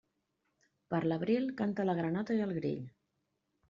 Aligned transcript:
Per 0.95 1.03
l'abril, 1.13 1.47
canta 1.61 1.89
la 1.91 1.99
granota 2.03 2.43
i 2.43 2.47
el 2.51 2.59
grill. 2.61 2.85